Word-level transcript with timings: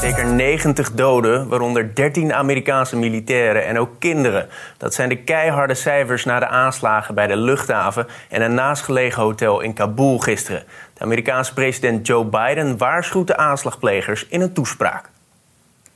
Zeker 0.00 0.26
90 0.26 0.92
doden, 0.92 1.48
waaronder 1.48 1.94
13 1.94 2.32
Amerikaanse 2.32 2.96
militairen 2.96 3.66
en 3.66 3.78
ook 3.78 4.00
kinderen. 4.00 4.48
Dat 4.76 4.94
zijn 4.94 5.08
de 5.08 5.22
keiharde 5.22 5.74
cijfers 5.74 6.24
na 6.24 6.38
de 6.38 6.46
aanslagen 6.46 7.14
bij 7.14 7.26
de 7.26 7.36
luchthaven 7.36 8.06
en 8.28 8.42
een 8.42 8.54
naastgelegen 8.54 9.22
hotel 9.22 9.60
in 9.60 9.74
Kabul 9.74 10.18
gisteren. 10.18 10.64
De 10.94 11.00
Amerikaanse 11.00 11.52
president 11.52 12.06
Joe 12.06 12.24
Biden 12.24 12.76
waarschuwt 12.76 13.26
de 13.26 13.36
aanslagplegers 13.36 14.26
in 14.28 14.40
een 14.40 14.52
toespraak. 14.52 15.08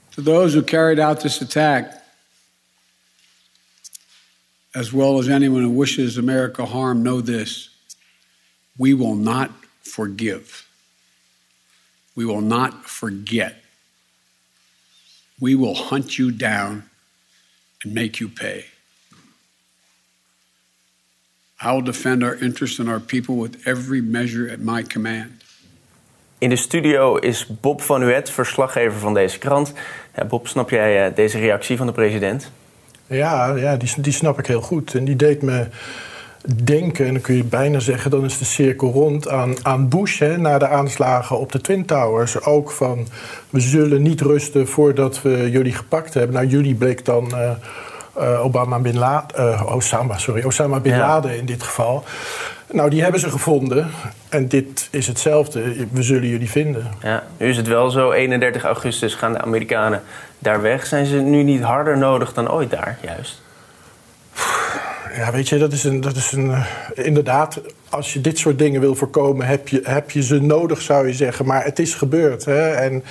To 0.09 0.23
those 0.23 0.57
who 0.57 0.65
carried 0.65 0.99
out 0.99 1.21
this 1.21 1.43
attack, 1.43 1.87
as 4.73 4.91
well 4.91 5.19
as 5.19 5.29
anyone 5.29 5.63
who 5.63 5.79
wishes 5.79 6.19
America 6.19 6.65
harm, 6.65 7.03
know 7.03 7.25
this. 7.25 7.79
We 8.73 8.97
will 8.97 9.17
not 9.17 9.49
forgive. 9.83 10.65
We 12.13 12.25
will 12.25 12.43
not 12.43 12.73
forget. 12.83 13.64
We 15.41 15.57
will 15.57 15.75
hunt 15.75 16.17
you 16.17 16.37
down 16.37 16.85
and 17.83 17.95
make 17.95 18.19
you 18.19 18.31
pay. 18.31 18.65
I 21.61 21.73
will 21.73 21.85
defend 21.85 22.23
our 22.23 22.37
interests 22.43 22.79
and 22.79 22.89
our 22.89 23.01
people 23.01 23.35
with 23.37 23.67
every 23.67 24.03
measure 24.03 24.53
at 24.53 24.61
my 24.61 24.83
command. 24.83 25.43
In 26.39 26.49
de 26.49 26.57
studio 26.57 27.17
is 27.17 27.47
Bob 27.61 27.81
van 27.83 28.03
Uet, 28.03 28.31
verslaggever 28.31 28.99
van 28.99 29.15
deze 29.15 29.39
krant. 29.39 29.73
Ja, 30.17 30.25
Bob, 30.25 30.49
snap 30.49 30.71
jij 30.71 31.07
eh, 31.07 31.15
deze 31.15 31.39
reactie 31.39 31.77
van 31.77 31.87
de 31.87 31.93
president? 31.93 32.51
Ja, 33.07 33.55
ja 33.55 33.77
die, 33.77 34.01
die 34.01 34.13
snap 34.13 34.39
ik 34.39 34.47
heel 34.47 34.61
goed. 34.61 34.95
En 34.95 35.05
die 35.05 35.17
deed 35.17 35.43
me 35.43 35.67
denken, 36.65 37.07
en 37.07 37.13
dan 37.13 37.23
kun 37.23 37.37
je 37.37 37.45
bijna 37.45 37.79
zeggen, 37.79 38.11
dan 38.11 38.25
is 38.25 38.39
de 38.39 38.45
cirkel 38.45 38.91
rond 38.91 39.29
aan, 39.29 39.55
aan 39.63 39.89
Bush 39.89 40.19
hè, 40.19 40.39
na 40.39 40.59
de 40.59 40.69
aanslagen 40.69 41.39
op 41.39 41.53
de 41.53 41.61
Twin 41.61 41.85
Towers. 41.85 42.45
Ook 42.45 42.71
van 42.71 43.07
we 43.51 43.61
zullen 43.61 44.03
niet 44.03 44.21
rusten 44.21 44.69
voordat 44.69 45.23
we 45.23 45.51
jullie 45.51 45.73
gepakt 45.73 46.15
hebben. 46.15 46.35
Nou, 46.35 46.47
jullie 46.47 46.75
bleek 46.75 47.05
dan 47.05 47.31
uh, 47.35 47.51
uh, 48.19 48.45
Obama 48.45 48.79
bin 48.79 48.99
Laden, 48.99 49.41
uh, 49.41 49.75
Osama, 49.75 50.19
sorry, 50.19 50.45
Osama 50.45 50.81
bin 50.81 50.99
Laden 50.99 51.39
in 51.39 51.47
dit 51.47 51.63
geval. 51.63 52.05
Nou, 52.73 52.91
die 52.91 53.03
hebben 53.03 53.21
ze 53.21 53.31
gevonden. 53.31 53.91
En 54.29 54.49
dit 54.49 54.89
is 54.91 55.07
hetzelfde. 55.07 55.87
We 55.91 56.03
zullen 56.03 56.29
jullie 56.29 56.51
vinden. 56.51 56.91
Ja, 57.03 57.23
nu 57.37 57.49
is 57.49 57.57
het 57.57 57.67
wel 57.67 57.91
zo. 57.91 58.13
31 58.13 58.65
augustus 58.65 59.15
gaan 59.15 59.33
de 59.33 59.41
Amerikanen 59.41 60.03
daar 60.39 60.63
weg. 60.63 60.87
Zijn 60.87 61.07
ze 61.07 61.17
nu 61.17 61.43
niet 61.43 61.63
harder 61.63 61.99
nodig 61.99 62.33
dan 62.33 62.51
ooit 62.51 62.71
daar, 62.71 62.99
juist? 63.01 63.43
Ja, 65.17 65.33
weet 65.33 65.49
je, 65.49 65.59
dat 65.59 65.73
is 65.73 65.85
een. 65.85 66.01
Dat 66.01 66.17
is 66.17 66.33
een 66.33 66.47
uh, 66.47 66.67
inderdaad, 66.95 67.61
als 67.89 68.13
je 68.13 68.21
dit 68.21 68.39
soort 68.39 68.59
dingen 68.59 68.81
wil 68.81 68.95
voorkomen, 68.95 69.47
heb 69.47 69.69
je, 69.69 69.81
heb 69.83 70.11
je 70.11 70.23
ze 70.23 70.41
nodig, 70.41 70.81
zou 70.81 71.07
je 71.07 71.13
zeggen. 71.13 71.47
Maar 71.47 71.65
het 71.65 71.79
is 71.79 71.95
gebeurd. 71.95 72.45
Hè? 72.45 72.71
En 72.71 73.05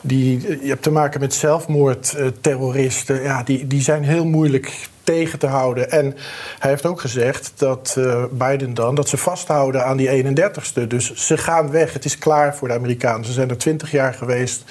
die, 0.00 0.40
je 0.62 0.68
hebt 0.68 0.82
te 0.82 0.90
maken 0.90 1.20
met 1.20 1.34
zelfmoordterroristen. 1.34 3.22
ja, 3.22 3.42
die, 3.42 3.66
die 3.66 3.82
zijn 3.82 4.04
heel 4.04 4.24
moeilijk 4.24 4.88
tegen 5.02 5.38
te 5.38 5.46
houden. 5.46 5.90
En 5.90 6.16
hij 6.58 6.70
heeft 6.70 6.86
ook 6.86 7.00
gezegd 7.00 7.52
dat 7.56 7.94
uh, 7.98 8.24
Biden 8.30 8.74
dan 8.74 8.94
dat 8.94 9.08
ze 9.08 9.16
vasthouden 9.16 9.84
aan 9.84 9.96
die 9.96 10.24
31ste. 10.24 10.86
Dus 10.88 11.14
ze 11.14 11.36
gaan 11.36 11.70
weg. 11.70 11.92
Het 11.92 12.04
is 12.04 12.18
klaar 12.18 12.56
voor 12.56 12.68
de 12.68 12.74
Amerikanen. 12.74 13.24
Ze 13.24 13.32
zijn 13.32 13.50
er 13.50 13.58
20 13.58 13.90
jaar 13.90 14.14
geweest. 14.14 14.64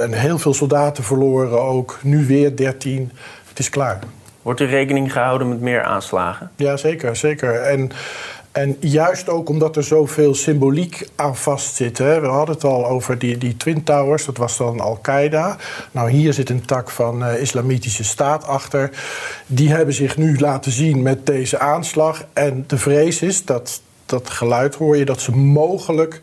En 0.00 0.12
heel 0.12 0.38
veel 0.38 0.54
soldaten 0.54 1.04
verloren 1.04 1.62
ook. 1.62 1.98
Nu 2.02 2.26
weer 2.26 2.56
13. 2.56 3.12
Het 3.48 3.58
is 3.58 3.68
klaar. 3.68 3.98
Wordt 4.44 4.60
er 4.60 4.66
rekening 4.66 5.12
gehouden 5.12 5.48
met 5.48 5.60
meer 5.60 5.82
aanslagen? 5.82 6.50
Ja, 6.56 6.76
zeker. 6.76 7.16
zeker. 7.16 7.54
En, 7.54 7.90
en 8.52 8.76
juist 8.80 9.28
ook 9.28 9.48
omdat 9.48 9.76
er 9.76 9.82
zoveel 9.82 10.34
symboliek 10.34 11.08
aan 11.14 11.36
vastzit. 11.36 11.98
Hè. 11.98 12.20
We 12.20 12.26
hadden 12.26 12.54
het 12.54 12.64
al 12.64 12.86
over 12.86 13.18
die, 13.18 13.38
die 13.38 13.56
Twin 13.56 13.84
Towers, 13.84 14.24
dat 14.24 14.36
was 14.36 14.56
dan 14.56 14.80
Al-Qaeda. 14.80 15.56
Nou, 15.90 16.10
hier 16.10 16.32
zit 16.32 16.50
een 16.50 16.64
tak 16.64 16.90
van 16.90 17.22
uh, 17.22 17.40
Islamitische 17.40 18.04
Staat 18.04 18.46
achter. 18.46 18.90
Die 19.46 19.72
hebben 19.72 19.94
zich 19.94 20.16
nu 20.16 20.38
laten 20.38 20.72
zien 20.72 21.02
met 21.02 21.26
deze 21.26 21.58
aanslag. 21.58 22.24
En 22.32 22.64
de 22.66 22.78
vrees 22.78 23.22
is 23.22 23.44
dat, 23.44 23.80
dat 24.06 24.30
geluid 24.30 24.74
hoor 24.74 24.96
je, 24.96 25.04
dat 25.04 25.20
ze 25.20 25.36
mogelijk 25.36 26.20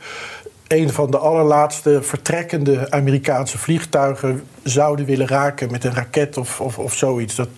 een 0.72 0.90
van 0.90 1.12
de 1.12 1.18
allerlaatste 1.18 2.02
vertrekkende 2.02 2.92
Amerikaanse 2.92 3.58
vliegtuigen 3.58 4.44
zouden 4.64 5.06
willen 5.06 5.28
raken 5.28 5.72
met 5.72 5.84
een 5.84 5.94
raket 5.94 6.38
of, 6.38 6.62
of, 6.62 6.78
of 6.78 6.94
zoiets. 6.94 7.36
Dat, 7.36 7.50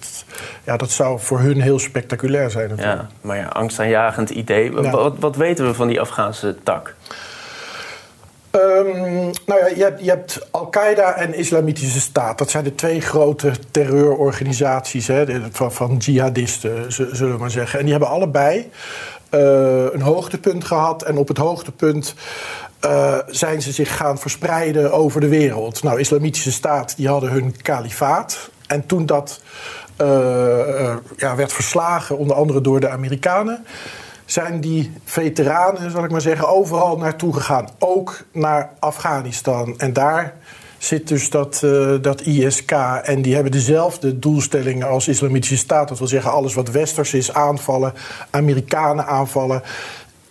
ja, 0.63 0.77
dat 0.77 0.91
zou 0.91 1.19
voor 1.19 1.39
hun 1.39 1.61
heel 1.61 1.79
spectaculair 1.79 2.49
zijn. 2.49 2.69
Natuurlijk. 2.69 3.01
Ja, 3.01 3.09
maar 3.21 3.37
ja, 3.37 3.47
angstaanjagend 3.47 4.29
idee. 4.29 4.71
Wat, 4.71 5.13
wat 5.19 5.35
weten 5.35 5.65
we 5.65 5.73
van 5.73 5.87
die 5.87 6.01
Afghaanse 6.01 6.55
tak? 6.63 6.95
Um, 8.55 9.31
nou 9.45 9.59
ja, 9.59 9.67
je 9.75 9.83
hebt, 9.83 10.03
je 10.03 10.09
hebt 10.09 10.47
Al-Qaeda 10.51 11.15
en 11.15 11.33
Islamitische 11.33 11.99
Staat. 11.99 12.37
Dat 12.37 12.49
zijn 12.49 12.63
de 12.63 12.75
twee 12.75 13.01
grote 13.01 13.51
terreurorganisaties 13.71 15.07
hè, 15.07 15.25
van, 15.51 15.71
van 15.71 15.95
jihadisten, 15.97 16.91
zullen 16.91 17.33
we 17.33 17.39
maar 17.39 17.51
zeggen. 17.51 17.79
En 17.79 17.83
die 17.85 17.93
hebben 17.93 18.11
allebei 18.11 18.71
een 19.93 20.01
hoogtepunt 20.01 20.65
gehad. 20.65 21.03
En 21.03 21.17
op 21.17 21.27
het 21.27 21.37
hoogtepunt 21.37 22.15
uh, 22.85 23.17
zijn 23.27 23.61
ze 23.61 23.71
zich 23.71 23.97
gaan 23.97 24.17
verspreiden 24.17 24.91
over 24.91 25.21
de 25.21 25.27
wereld. 25.27 25.83
Nou, 25.83 25.99
Islamitische 25.99 26.51
Staat 26.51 26.95
die 26.97 27.07
hadden 27.07 27.31
hun 27.31 27.61
kalifaat. 27.61 28.49
En 28.67 28.85
toen 28.85 29.05
dat 29.05 29.41
uh, 30.01 30.95
ja, 31.17 31.35
werd 31.35 31.53
verslagen, 31.53 32.17
onder 32.17 32.35
andere 32.35 32.61
door 32.61 32.79
de 32.79 32.89
Amerikanen, 32.89 33.65
zijn 34.25 34.61
die 34.61 34.93
veteranen, 35.03 35.91
zal 35.91 36.03
ik 36.03 36.11
maar 36.11 36.21
zeggen, 36.21 36.47
overal 36.47 36.97
naartoe 36.97 37.33
gegaan. 37.33 37.69
Ook 37.79 38.23
naar 38.31 38.69
Afghanistan. 38.79 39.79
En 39.79 39.93
daar 39.93 40.33
zit 40.83 41.07
dus 41.07 41.29
dat, 41.29 41.61
uh, 41.65 41.95
dat 42.01 42.21
ISK. 42.21 42.71
En 43.03 43.21
die 43.21 43.33
hebben 43.33 43.51
dezelfde 43.51 44.19
doelstellingen 44.19 44.87
als 44.87 45.07
Islamitische 45.07 45.57
Staat. 45.57 45.87
Dat 45.87 45.97
wil 45.97 46.07
zeggen, 46.07 46.31
alles 46.31 46.53
wat 46.53 46.71
westers 46.71 47.13
is 47.13 47.33
aanvallen, 47.33 47.93
Amerikanen 48.29 49.05
aanvallen. 49.05 49.61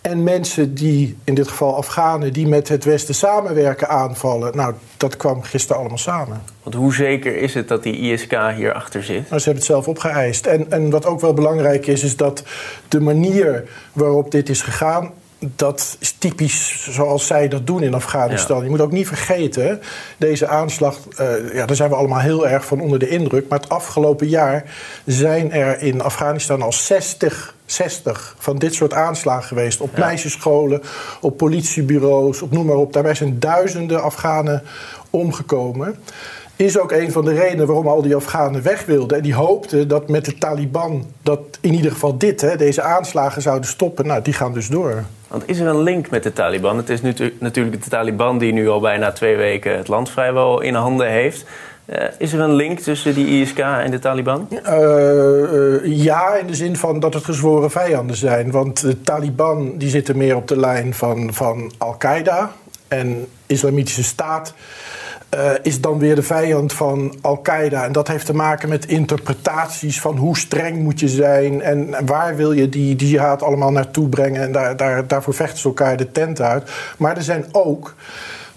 En 0.01 0.23
mensen 0.23 0.75
die, 0.75 1.17
in 1.25 1.35
dit 1.35 1.49
geval 1.49 1.77
Afghanen, 1.77 2.33
die 2.33 2.47
met 2.47 2.69
het 2.69 2.85
Westen 2.85 3.15
samenwerken 3.15 3.89
aanvallen. 3.89 4.57
Nou, 4.57 4.75
dat 4.97 5.17
kwam 5.17 5.43
gisteren 5.43 5.81
allemaal 5.81 5.99
samen. 5.99 6.43
Want 6.63 6.75
hoe 6.75 6.95
zeker 6.95 7.37
is 7.37 7.55
het 7.55 7.69
dat 7.69 7.83
die 7.83 8.13
ISK 8.13 8.37
hierachter 8.57 9.03
zit? 9.03 9.29
Nou, 9.29 9.41
ze 9.41 9.45
hebben 9.45 9.55
het 9.55 9.65
zelf 9.65 9.89
opgeëist. 9.89 10.47
En, 10.47 10.71
en 10.71 10.91
wat 10.91 11.07
ook 11.07 11.21
wel 11.21 11.35
belangrijk 11.35 11.87
is, 11.87 12.03
is 12.03 12.17
dat 12.17 12.43
de 12.89 13.01
manier 13.01 13.69
waarop 13.93 14.31
dit 14.31 14.49
is 14.49 14.63
gegaan 14.63 15.11
dat 15.57 15.97
is 15.99 16.13
typisch 16.13 16.89
zoals 16.91 17.27
zij 17.27 17.49
dat 17.49 17.67
doen 17.67 17.83
in 17.83 17.95
Afghanistan. 17.95 18.57
Ja. 18.57 18.65
Je 18.65 18.71
moet 18.71 18.81
ook 18.81 18.93
niet 18.93 19.07
vergeten, 19.07 19.81
deze 20.17 20.47
aanslag, 20.47 20.99
uh, 21.21 21.55
ja, 21.55 21.67
daar 21.67 21.77
zijn 21.77 21.91
we 21.91 21.97
allemaal 21.97 22.21
heel 22.21 22.49
erg 22.49 22.67
van 22.67 22.81
onder 22.81 22.99
de 22.99 23.09
indruk. 23.09 23.49
Maar 23.49 23.59
het 23.59 23.69
afgelopen 23.69 24.29
jaar 24.29 24.65
zijn 25.07 25.53
er 25.53 25.83
in 25.83 26.01
Afghanistan 26.01 26.63
al 26.63 26.73
60, 26.73 27.55
60 27.65 28.35
van 28.39 28.59
dit 28.59 28.75
soort 28.75 28.93
aanslagen 28.93 29.49
geweest. 29.49 29.81
Op 29.81 29.97
ja. 29.97 30.07
meisjesscholen, 30.07 30.83
op 31.21 31.37
politiebureaus, 31.37 32.43
op 32.43 32.51
noem 32.51 32.67
maar 32.67 32.77
op. 32.77 32.93
Daarbij 32.93 33.15
zijn 33.15 33.39
duizenden 33.39 34.03
Afghanen 34.03 34.63
omgekomen 35.11 35.97
is 36.63 36.79
ook 36.79 36.93
een 36.93 37.13
van 37.13 37.25
de 37.25 37.35
redenen 37.35 37.67
waarom 37.67 37.87
al 37.87 38.03
die 38.03 38.15
Afghanen 38.15 38.63
weg 38.63 38.85
wilden. 38.85 39.17
En 39.17 39.23
die 39.23 39.35
hoopten 39.35 39.89
dat 39.89 40.09
met 40.09 40.25
de 40.25 40.39
Taliban, 40.39 41.07
dat 41.23 41.41
in 41.61 41.75
ieder 41.75 41.93
geval 41.93 42.19
dit, 42.19 42.41
hè, 42.41 42.57
deze 42.57 42.83
aanslagen 42.83 43.43
zouden 43.43 43.69
stoppen. 43.69 44.07
Nou, 44.07 44.23
die 44.23 44.33
gaan 44.33 44.53
dus 44.53 44.69
door. 44.69 45.05
Want 45.29 45.43
is 45.47 45.59
er 45.59 45.67
een 45.67 45.83
link 45.83 46.11
met 46.11 46.23
de 46.23 46.33
Taliban? 46.33 46.77
Het 46.77 46.89
is 46.89 47.03
nu 47.03 47.15
natuurlijk 47.39 47.83
de 47.85 47.91
Taliban 47.91 48.39
die 48.39 48.53
nu 48.53 48.69
al 48.69 48.81
bijna 48.81 49.13
twee 49.13 49.37
weken 49.37 49.77
het 49.77 49.89
land 49.89 50.11
vrijwel 50.11 50.61
in 50.61 50.75
handen 50.75 51.11
heeft. 51.11 51.45
Uh, 51.87 52.05
is 52.19 52.33
er 52.33 52.41
een 52.41 52.55
link 52.55 52.79
tussen 52.79 53.15
die 53.15 53.41
ISK 53.41 53.59
en 53.59 53.91
de 53.91 53.99
Taliban? 53.99 54.49
Uh, 54.51 54.59
uh, 54.63 56.05
ja, 56.05 56.35
in 56.35 56.47
de 56.47 56.55
zin 56.55 56.77
van 56.77 57.01
dat 57.01 57.15
het 57.15 57.25
gezworen 57.25 57.71
vijanden 57.71 58.17
zijn. 58.17 58.51
Want 58.51 58.81
de 58.81 59.03
Taliban 59.03 59.79
die 59.79 59.89
zitten 59.89 60.17
meer 60.17 60.37
op 60.37 60.49
de 60.49 60.57
lijn 60.57 60.95
van, 60.95 61.35
van 61.35 61.73
Al-Qaeda 61.79 62.53
en 62.89 63.27
Islamitische 63.47 64.05
Staat. 64.05 64.55
Uh, 65.35 65.51
is 65.63 65.81
dan 65.81 65.99
weer 65.99 66.15
de 66.15 66.23
vijand 66.23 66.73
van 66.73 67.15
Al-Qaeda. 67.21 67.85
En 67.85 67.93
dat 67.93 68.09
heeft 68.09 68.27
te 68.27 68.35
maken 68.35 68.69
met 68.69 68.87
interpretaties 68.87 70.01
van 70.01 70.17
hoe 70.17 70.37
streng 70.37 70.79
moet 70.79 71.01
je 71.01 71.09
zijn 71.09 71.63
en, 71.63 72.07
waar 72.07 72.37
wil 72.37 72.53
je 72.53 72.69
die, 72.69 72.97
die 72.97 73.09
jihad 73.09 73.43
allemaal 73.43 73.73
naartoe 73.73 74.09
brengen. 74.09 74.43
En 74.43 74.53
daar, 74.53 74.77
daar, 74.77 75.07
daarvoor 75.07 75.35
vechten 75.35 75.59
ze 75.59 75.67
elkaar 75.67 75.97
de 75.97 76.13
tent 76.13 76.41
uit. 76.41 76.71
Maar 76.99 77.17
er 77.17 77.23
zijn 77.23 77.45
ook 77.53 77.95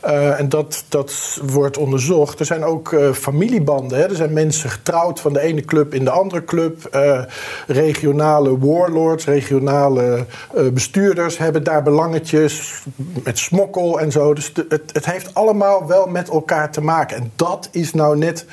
Uh, 0.06 0.40
en 0.40 0.50
dat, 0.50 0.84
dat 0.90 1.40
wordt 1.44 1.78
onderzocht. 1.78 2.40
Er 2.40 2.46
zijn 2.46 2.64
ook 2.64 2.92
uh, 2.92 3.12
familiebanden. 3.12 3.98
Hè? 3.98 4.04
Er 4.04 4.16
zijn 4.16 4.34
mensen 4.34 4.70
getrouwd 4.70 5.20
van 5.20 5.34
de 5.34 5.40
ene 5.40 5.62
club 5.62 5.94
in 5.94 6.04
de 6.04 6.10
andere 6.10 6.44
club. 6.44 6.90
Uh, 6.96 7.22
regionale 7.68 8.60
warlords, 8.60 9.26
regionale 9.26 10.26
bestuurders 10.74 11.38
hebben 11.38 11.64
daar 11.64 11.84
belangetjes 11.84 12.84
met 13.24 13.40
smokkel 13.40 14.00
en 14.00 14.12
zo. 14.12 14.34
Dus 14.34 14.54
de, 14.54 14.66
het, 14.70 14.90
het 14.94 15.06
heeft 15.06 15.34
allemaal 15.34 15.88
wel 15.88 16.08
met 16.08 16.30
elkaar 16.30 16.72
te 16.72 16.82
maken. 16.82 17.18
En 17.18 17.32
dat 17.36 17.70
is 17.72 17.94
nou 17.94 18.18
net 18.18 18.46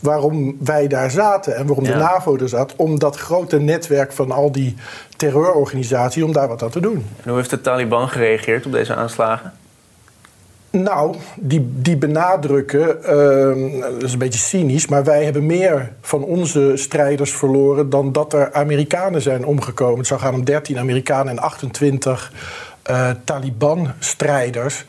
waarom 0.00 0.56
wij 0.60 0.86
daar 0.86 1.10
zaten 1.10 1.56
en 1.56 1.66
waarom 1.66 1.84
ja. 1.84 1.92
de 1.92 1.98
NAVO 1.98 2.36
er 2.36 2.48
zat. 2.48 2.74
Om 2.76 2.98
dat 2.98 3.16
grote 3.16 3.58
netwerk 3.58 4.12
van 4.12 4.30
al 4.30 4.52
die 4.52 4.76
terreurorganisaties, 5.16 6.22
om 6.22 6.32
daar 6.32 6.48
wat 6.48 6.62
aan 6.62 6.70
te 6.70 6.80
doen. 6.80 7.06
En 7.22 7.28
hoe 7.28 7.36
heeft 7.36 7.50
de 7.50 7.60
Taliban 7.60 8.08
gereageerd 8.08 8.66
op 8.66 8.72
deze 8.72 8.94
aanslagen? 8.94 9.52
Nou, 10.82 11.14
die, 11.36 11.68
die 11.74 11.96
benadrukken, 11.96 12.98
uh, 13.02 13.80
dat 13.80 14.02
is 14.02 14.12
een 14.12 14.18
beetje 14.18 14.38
cynisch, 14.38 14.86
maar 14.86 15.04
wij 15.04 15.24
hebben 15.24 15.46
meer 15.46 15.92
van 16.00 16.22
onze 16.22 16.72
strijders 16.74 17.32
verloren 17.32 17.90
dan 17.90 18.12
dat 18.12 18.32
er 18.32 18.52
Amerikanen 18.52 19.22
zijn 19.22 19.44
omgekomen. 19.44 19.98
Het 19.98 20.06
zou 20.06 20.20
gaan 20.20 20.34
om 20.34 20.44
13 20.44 20.78
Amerikanen 20.78 21.32
en 21.32 21.38
28 21.38 22.32
uh, 22.90 23.10
Taliban-strijders. 23.24 24.84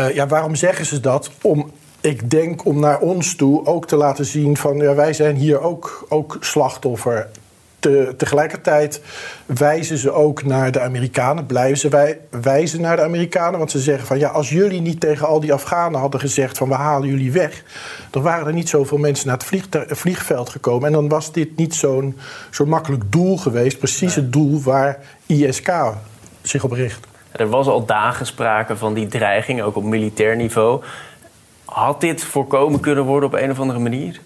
Uh, 0.00 0.14
ja, 0.14 0.26
waarom 0.26 0.54
zeggen 0.54 0.86
ze 0.86 1.00
dat? 1.00 1.30
Om 1.42 1.70
ik 2.00 2.30
denk 2.30 2.64
om 2.64 2.80
naar 2.80 2.98
ons 2.98 3.36
toe 3.36 3.66
ook 3.66 3.86
te 3.86 3.96
laten 3.96 4.24
zien 4.24 4.56
van 4.56 4.76
ja, 4.76 4.94
wij 4.94 5.12
zijn 5.12 5.36
hier 5.36 5.60
ook, 5.60 6.06
ook 6.08 6.36
slachtoffer. 6.40 7.28
Te, 7.86 8.14
tegelijkertijd 8.16 9.00
wijzen 9.46 9.98
ze 9.98 10.12
ook 10.12 10.44
naar 10.44 10.72
de 10.72 10.80
Amerikanen, 10.80 11.46
blijven 11.46 11.78
ze 11.78 11.88
wij, 11.88 12.18
wijzen 12.30 12.80
naar 12.80 12.96
de 12.96 13.02
Amerikanen. 13.02 13.58
Want 13.58 13.70
ze 13.70 13.78
zeggen 13.78 14.06
van 14.06 14.18
ja, 14.18 14.28
als 14.28 14.48
jullie 14.48 14.80
niet 14.80 15.00
tegen 15.00 15.26
al 15.26 15.40
die 15.40 15.52
Afghanen 15.52 16.00
hadden 16.00 16.20
gezegd 16.20 16.58
van 16.58 16.68
we 16.68 16.74
halen 16.74 17.08
jullie 17.08 17.32
weg, 17.32 17.62
dan 18.10 18.22
waren 18.22 18.46
er 18.46 18.52
niet 18.52 18.68
zoveel 18.68 18.98
mensen 18.98 19.26
naar 19.26 19.36
het 19.70 19.98
vliegveld 19.98 20.48
gekomen. 20.48 20.86
En 20.86 20.92
dan 20.92 21.08
was 21.08 21.32
dit 21.32 21.56
niet 21.56 21.74
zo'n 21.74 22.18
zo 22.50 22.64
makkelijk 22.64 23.12
doel 23.12 23.36
geweest, 23.36 23.78
precies 23.78 24.14
het 24.14 24.32
doel 24.32 24.62
waar 24.62 24.98
ISK 25.26 25.72
zich 26.42 26.64
op 26.64 26.72
richt. 26.72 27.06
Er 27.32 27.48
was 27.48 27.66
al 27.66 27.84
dagen 27.84 28.26
sprake 28.26 28.76
van 28.76 28.94
die 28.94 29.06
dreiging, 29.06 29.62
ook 29.62 29.76
op 29.76 29.84
militair 29.84 30.36
niveau. 30.36 30.82
Had 31.64 32.00
dit 32.00 32.24
voorkomen 32.24 32.80
kunnen 32.80 33.04
worden 33.04 33.28
op 33.28 33.34
een 33.34 33.50
of 33.50 33.60
andere 33.60 33.78
manier? 33.78 34.20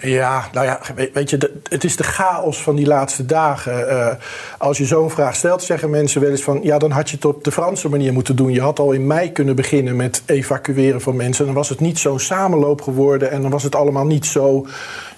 Ja, 0.00 0.48
nou 0.52 0.66
ja, 0.66 0.80
weet 1.12 1.30
je, 1.30 1.60
het 1.68 1.84
is 1.84 1.96
de 1.96 2.02
chaos 2.02 2.62
van 2.62 2.76
die 2.76 2.86
laatste 2.86 3.26
dagen. 3.26 3.88
Uh, 3.88 4.08
als 4.58 4.78
je 4.78 4.86
zo'n 4.86 5.10
vraag 5.10 5.34
stelt, 5.34 5.62
zeggen 5.62 5.90
mensen 5.90 6.20
wel 6.20 6.30
eens 6.30 6.42
van... 6.42 6.60
ja, 6.62 6.78
dan 6.78 6.90
had 6.90 7.10
je 7.10 7.16
het 7.16 7.24
op 7.24 7.44
de 7.44 7.52
Franse 7.52 7.88
manier 7.88 8.12
moeten 8.12 8.36
doen. 8.36 8.52
Je 8.52 8.60
had 8.60 8.78
al 8.78 8.92
in 8.92 9.06
mei 9.06 9.32
kunnen 9.32 9.56
beginnen 9.56 9.96
met 9.96 10.22
evacueren 10.26 11.00
van 11.00 11.16
mensen. 11.16 11.46
Dan 11.46 11.54
was 11.54 11.68
het 11.68 11.80
niet 11.80 11.98
zo'n 11.98 12.18
samenloop 12.18 12.80
geworden... 12.80 13.30
en 13.30 13.42
dan 13.42 13.50
was 13.50 13.62
het 13.62 13.74
allemaal 13.74 14.06
niet 14.06 14.26
zo, 14.26 14.66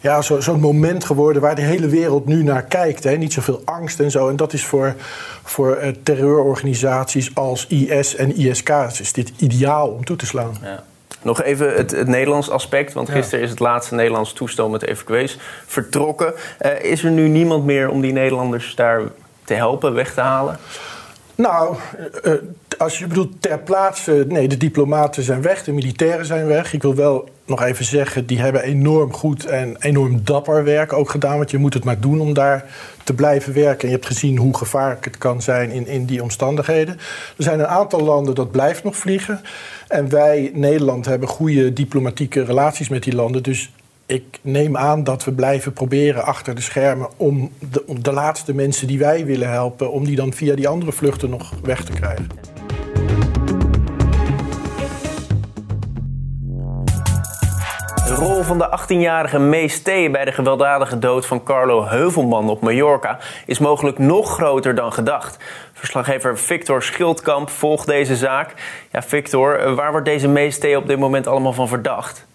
ja, 0.01 0.23
zo'n 0.23 0.43
zo 0.43 0.57
moment 0.57 1.05
geworden... 1.05 1.43
waar 1.43 1.55
de 1.55 1.63
hele 1.63 1.89
wereld 1.89 2.27
nu 2.27 2.43
naar 2.43 2.63
kijkt. 2.63 3.05
Hè? 3.05 3.17
Niet 3.17 3.33
zoveel 3.33 3.63
angst 3.65 4.01
en 4.01 4.11
zo. 4.11 4.29
En 4.29 4.37
dat 4.37 4.53
is 4.53 4.65
voor, 4.65 4.95
voor 5.43 5.79
uh, 5.83 5.89
terreurorganisaties 6.03 7.35
als 7.35 7.67
IS 7.67 8.17
en 8.17 8.37
ISK... 8.37 8.71
is 9.01 9.13
dit 9.13 9.33
ideaal 9.37 9.89
om 9.89 10.05
toe 10.05 10.17
te 10.17 10.27
slaan. 10.27 10.57
Ja. 10.63 10.85
Nog 11.25 11.43
even 11.43 11.75
het, 11.75 11.91
het 11.91 12.09
Nederlands 12.09 12.51
aspect, 12.51 12.93
want 12.93 13.11
gisteren 13.11 13.45
is 13.45 13.51
het 13.51 13.59
laatste 13.59 13.95
Nederlands 13.95 14.33
toestel 14.33 14.69
met 14.69 14.83
evacuees 14.83 15.39
vertrokken. 15.67 16.35
Uh, 16.61 16.83
is 16.85 17.05
er 17.05 17.11
nu 17.11 17.29
niemand 17.29 17.65
meer 17.65 17.89
om 17.89 18.01
die 18.01 18.13
Nederlanders 18.13 18.75
daar 18.75 19.03
te 19.45 19.55
helpen 19.55 19.95
weg 19.95 20.15
te 20.15 20.21
halen? 20.21 20.59
Nou, 21.35 21.77
uh, 22.25 22.33
als 22.79 22.99
je 22.99 23.07
bedoelt 23.07 23.43
ter 23.43 23.59
plaatse, 23.59 24.25
nee, 24.29 24.49
de 24.49 24.57
diplomaten 24.57 25.23
zijn 25.23 25.43
weg, 25.43 25.65
de 25.65 25.73
militairen 25.73 26.27
zijn 26.27 26.47
weg. 26.47 26.73
Ik 26.73 26.83
wil 26.83 26.95
wel 26.95 27.29
nog 27.47 27.63
even 27.63 27.85
zeggen, 27.85 28.27
die 28.27 28.41
hebben 28.41 28.63
enorm 28.63 29.13
goed 29.13 29.47
en 29.47 29.77
enorm 29.81 30.25
dapper 30.25 30.65
werk 30.65 30.93
ook 30.93 31.11
gedaan. 31.11 31.37
Want 31.37 31.51
je 31.51 31.59
moet 31.59 31.75
het 31.75 31.85
maar 31.85 32.01
doen 32.01 32.21
om 32.21 32.35
daar 32.35 32.65
te 33.05 33.15
blijven 33.15 33.55
werken. 33.55 33.81
En 33.81 33.89
je 33.89 33.95
hebt 33.95 34.07
gezien 34.07 34.37
hoe 34.37 34.57
gevaarlijk 34.57 35.05
het 35.05 35.19
kan 35.19 35.43
zijn 35.43 35.71
in, 35.71 35.87
in 35.87 36.05
die 36.05 36.23
omstandigheden. 36.23 36.95
Er 37.37 37.43
zijn 37.43 37.59
een 37.59 37.67
aantal 37.67 38.01
landen 38.01 38.35
dat 38.35 38.51
blijft 38.51 38.85
nog 38.85 38.97
vliegen. 38.97 39.41
En 39.89 40.09
wij, 40.09 40.51
Nederland, 40.55 41.07
hebben 41.07 41.29
goede 41.29 41.73
diplomatieke 41.73 42.45
relaties 42.45 42.89
met 42.89 43.03
die 43.03 43.15
landen. 43.15 43.43
Dus 43.43 43.71
ik 44.07 44.39
neem 44.43 44.77
aan 44.77 45.05
dat 45.05 45.25
we 45.25 45.33
blijven 45.33 45.73
proberen 45.73 46.25
achter 46.25 46.55
de 46.55 46.61
schermen 46.61 47.09
om 47.17 47.51
de, 47.71 47.87
om 47.87 48.03
de 48.03 48.13
laatste 48.13 48.55
mensen 48.55 48.87
die 48.87 48.99
wij 48.99 49.25
willen 49.25 49.51
helpen, 49.51 49.93
om 49.93 50.05
die 50.05 50.17
dan 50.17 50.33
via 50.33 50.55
die 50.55 50.69
andere 50.69 50.93
vluchten 50.93 51.31
nog 51.31 51.53
weg 51.63 51.85
te 51.85 51.93
krijgen. 51.93 52.54
De 58.07 58.15
rol 58.15 58.43
van 58.43 58.59
de 58.59 58.79
18-jarige 58.81 59.39
Mees 59.39 59.83
bij 59.83 60.25
de 60.25 60.33
gewelddadige 60.33 60.99
dood 60.99 61.27
van 61.27 61.43
Carlo 61.43 61.85
Heuvelman 61.85 62.51
op 62.51 62.61
Mallorca 62.61 63.19
is 63.47 63.59
mogelijk 63.59 63.99
nog 63.99 64.35
groter 64.35 64.75
dan 64.75 64.93
gedacht. 64.93 65.45
Verslaggever 65.73 66.39
Victor 66.39 66.83
Schildkamp 66.83 67.49
volgt 67.49 67.87
deze 67.87 68.17
zaak. 68.17 68.55
Ja, 68.93 69.03
Victor, 69.03 69.75
waar 69.75 69.91
wordt 69.91 70.07
deze 70.07 70.29
Mees 70.29 70.59
op 70.77 70.87
dit 70.87 70.99
moment 70.99 71.27
allemaal 71.27 71.53
van 71.53 71.69
verdacht? 71.69 72.27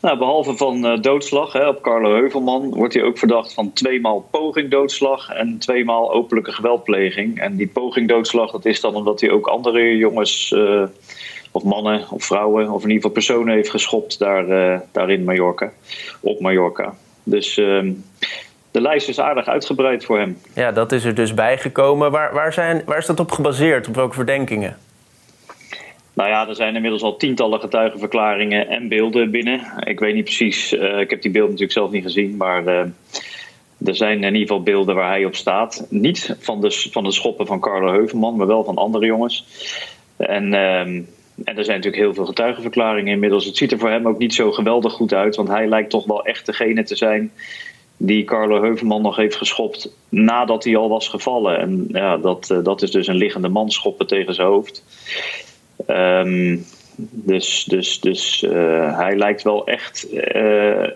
Nou, 0.00 0.18
behalve 0.18 0.56
van 0.56 0.86
uh, 0.86 1.00
doodslag 1.00 1.52
hè, 1.52 1.68
op 1.68 1.82
Carlo 1.82 2.14
Heuvelman 2.14 2.74
wordt 2.74 2.94
hij 2.94 3.02
ook 3.02 3.18
verdacht 3.18 3.54
van 3.54 3.72
tweemaal 3.72 4.28
poging 4.30 4.70
doodslag 4.70 5.28
en 5.28 5.58
tweemaal 5.58 6.12
openlijke 6.12 6.52
geweldpleging. 6.52 7.40
En 7.40 7.56
die 7.56 7.68
poging 7.68 8.08
doodslag, 8.08 8.50
dat 8.50 8.64
is 8.64 8.80
dan 8.80 8.94
omdat 8.94 9.20
hij 9.20 9.30
ook 9.30 9.46
andere 9.46 9.96
jongens 9.96 10.50
uh, 10.50 10.82
of 11.50 11.62
mannen 11.62 12.10
of 12.10 12.24
vrouwen 12.24 12.70
of 12.70 12.82
in 12.82 12.88
ieder 12.88 12.94
geval 12.94 13.10
personen 13.10 13.54
heeft 13.54 13.70
geschopt 13.70 14.18
daar, 14.18 14.48
uh, 14.48 14.78
daar 14.92 15.10
in 15.10 15.24
Mallorca, 15.24 15.72
op 16.20 16.40
Mallorca. 16.40 16.94
Dus 17.22 17.58
ehm, 17.58 17.92
de 18.70 18.80
lijst 18.80 19.08
is 19.08 19.20
aardig 19.20 19.46
uitgebreid 19.46 20.04
voor 20.04 20.18
hem. 20.18 20.38
Ja, 20.54 20.72
dat 20.72 20.92
is 20.92 21.04
er 21.04 21.14
dus 21.14 21.34
bijgekomen. 21.34 22.10
Waar, 22.10 22.34
waar, 22.34 22.52
zijn, 22.52 22.82
waar 22.86 22.98
is 22.98 23.06
dat 23.06 23.20
op 23.20 23.30
gebaseerd? 23.30 23.88
Op 23.88 23.94
welke 23.94 24.14
verdenkingen? 24.14 24.76
Nou 26.12 26.28
ja, 26.28 26.48
er 26.48 26.54
zijn 26.54 26.74
inmiddels 26.74 27.02
al 27.02 27.16
tientallen 27.16 27.60
getuigenverklaringen 27.60 28.68
en 28.68 28.88
beelden 28.88 29.30
binnen. 29.30 29.60
Ik 29.78 30.00
weet 30.00 30.14
niet 30.14 30.24
precies, 30.24 30.72
uh, 30.72 30.98
ik 30.98 31.10
heb 31.10 31.22
die 31.22 31.30
beelden 31.30 31.50
natuurlijk 31.50 31.78
zelf 31.78 31.90
niet 31.90 32.02
gezien, 32.02 32.36
maar 32.36 32.64
uh, 32.64 32.84
er 33.84 33.96
zijn 33.96 34.24
in 34.24 34.34
ieder 34.34 34.40
geval 34.40 34.62
beelden 34.62 34.94
waar 34.94 35.08
hij 35.08 35.24
op 35.24 35.34
staat. 35.34 35.86
Niet 35.88 36.36
van 36.40 36.60
de, 36.60 36.88
van 36.92 37.04
de 37.04 37.12
schoppen 37.12 37.46
van 37.46 37.60
Carlo 37.60 37.92
Heuvelman, 37.92 38.36
maar 38.36 38.46
wel 38.46 38.64
van 38.64 38.76
andere 38.76 39.06
jongens. 39.06 39.46
En, 40.16 40.54
uh, 40.54 41.02
en 41.44 41.56
er 41.56 41.64
zijn 41.64 41.76
natuurlijk 41.76 42.02
heel 42.02 42.14
veel 42.14 42.26
getuigenverklaringen 42.26 43.12
inmiddels. 43.12 43.44
Het 43.44 43.56
ziet 43.56 43.72
er 43.72 43.78
voor 43.78 43.90
hem 43.90 44.08
ook 44.08 44.18
niet 44.18 44.34
zo 44.34 44.52
geweldig 44.52 44.92
goed 44.92 45.14
uit, 45.14 45.36
want 45.36 45.48
hij 45.48 45.68
lijkt 45.68 45.90
toch 45.90 46.06
wel 46.06 46.24
echt 46.24 46.46
degene 46.46 46.82
te 46.82 46.96
zijn 46.96 47.32
die 48.02 48.24
Carlo 48.24 48.62
Heuvelman 48.62 49.02
nog 49.02 49.16
heeft 49.16 49.36
geschopt 49.36 49.94
nadat 50.08 50.64
hij 50.64 50.76
al 50.76 50.88
was 50.88 51.08
gevallen. 51.08 51.58
En 51.58 51.84
ja, 51.88 52.16
dat, 52.16 52.60
dat 52.62 52.82
is 52.82 52.90
dus 52.90 53.06
een 53.06 53.16
liggende 53.16 53.48
man 53.48 53.70
schoppen 53.70 54.06
tegen 54.06 54.34
zijn 54.34 54.46
hoofd. 54.46 54.84
Um, 55.86 56.64
dus 57.10 57.64
dus, 57.64 58.00
dus 58.00 58.42
uh, 58.42 58.96
hij 58.98 59.16
lijkt 59.16 59.42
wel 59.42 59.66
echt 59.66 60.06
uh, 60.12 60.88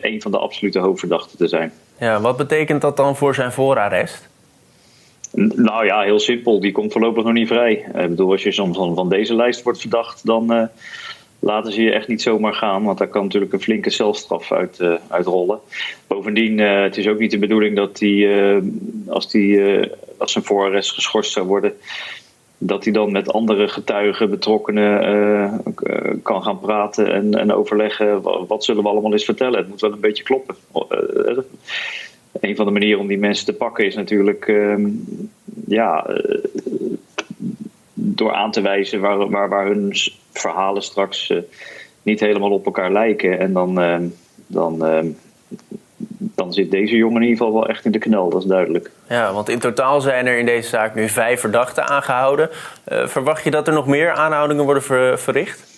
een 0.00 0.22
van 0.22 0.30
de 0.30 0.38
absolute 0.38 0.78
hoofdverdachten 0.78 1.38
te 1.38 1.48
zijn. 1.48 1.72
Ja, 1.98 2.20
wat 2.20 2.36
betekent 2.36 2.80
dat 2.80 2.96
dan 2.96 3.16
voor 3.16 3.34
zijn 3.34 3.52
voorarrest? 3.52 4.29
Nou 5.32 5.84
ja, 5.84 6.00
heel 6.00 6.18
simpel. 6.18 6.60
Die 6.60 6.72
komt 6.72 6.92
voorlopig 6.92 7.24
nog 7.24 7.32
niet 7.32 7.48
vrij. 7.48 7.72
Ik 7.72 8.08
bedoel, 8.08 8.30
als 8.30 8.42
je 8.42 8.52
soms 8.52 8.76
van, 8.76 9.08
deze 9.08 9.34
lijst 9.34 9.62
wordt 9.62 9.80
verdacht, 9.80 10.26
dan 10.26 10.52
uh, 10.52 10.62
laten 11.38 11.72
ze 11.72 11.82
je 11.82 11.92
echt 11.92 12.08
niet 12.08 12.22
zomaar 12.22 12.54
gaan. 12.54 12.84
Want 12.84 12.98
daar 12.98 13.08
kan 13.08 13.22
natuurlijk 13.22 13.52
een 13.52 13.60
flinke 13.60 13.90
celstraf 13.90 14.52
uit, 14.52 14.80
uit 15.08 15.26
rollen. 15.26 15.58
Bovendien, 16.06 16.58
het 16.58 16.96
is 16.96 17.08
ook 17.08 17.18
niet 17.18 17.30
de 17.30 17.38
bedoeling 17.38 17.76
dat 17.76 17.98
hij, 17.98 18.62
als, 19.08 19.30
die, 19.30 19.62
als 20.18 20.32
zijn 20.32 20.44
voorarrest 20.44 20.92
geschorst 20.92 21.32
zou 21.32 21.46
worden, 21.46 21.72
dat 22.58 22.84
hij 22.84 22.92
dan 22.92 23.12
met 23.12 23.32
andere 23.32 23.68
getuigen, 23.68 24.30
betrokkenen 24.30 25.62
kan 26.22 26.42
gaan 26.42 26.60
praten 26.60 27.12
en, 27.12 27.34
en 27.34 27.52
overleggen. 27.52 28.22
Wat, 28.46 28.64
zullen 28.64 28.82
we 28.82 28.88
allemaal 28.88 29.12
eens 29.12 29.24
vertellen? 29.24 29.58
Het 29.58 29.68
moet 29.68 29.80
wel 29.80 29.92
een 29.92 30.00
beetje 30.00 30.24
kloppen. 30.24 30.56
Een 32.32 32.56
van 32.56 32.66
de 32.66 32.72
manieren 32.72 33.00
om 33.00 33.06
die 33.06 33.18
mensen 33.18 33.46
te 33.46 33.52
pakken 33.52 33.86
is 33.86 33.94
natuurlijk 33.94 34.48
ehm, 34.48 34.88
ja, 35.66 36.16
door 37.94 38.32
aan 38.32 38.50
te 38.50 38.60
wijzen 38.60 39.00
waar, 39.00 39.48
waar, 39.48 39.66
hun 39.66 39.94
verhalen 40.32 40.82
straks 40.82 41.32
niet 42.02 42.20
helemaal 42.20 42.50
op 42.50 42.64
elkaar 42.64 42.92
lijken. 42.92 43.38
En 43.38 43.52
dan, 43.52 43.80
ehm, 43.80 44.04
dan 44.46 44.84
ehm, 44.84 45.06
dan 46.40 46.52
zit 46.52 46.70
deze 46.70 46.96
jongen 46.96 47.22
in 47.22 47.28
ieder 47.28 47.36
geval 47.36 47.60
wel 47.60 47.68
echt 47.68 47.84
in 47.84 47.90
de 47.90 47.98
knel, 47.98 48.30
dat 48.30 48.42
is 48.42 48.48
duidelijk. 48.48 48.90
Ja, 49.08 49.32
want 49.32 49.48
in 49.48 49.58
totaal 49.58 50.00
zijn 50.00 50.26
er 50.26 50.38
in 50.38 50.46
deze 50.46 50.68
zaak 50.68 50.94
nu 50.94 51.08
vijf 51.08 51.40
verdachten 51.40 51.86
aangehouden. 51.88 52.50
Uh, 52.92 53.06
verwacht 53.06 53.44
je 53.44 53.50
dat 53.50 53.66
er 53.66 53.72
nog 53.72 53.86
meer 53.86 54.12
aanhoudingen 54.12 54.64
worden 54.64 54.82
ver, 54.82 55.18
verricht? 55.18 55.69